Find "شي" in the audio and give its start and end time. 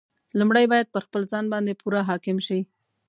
2.47-2.59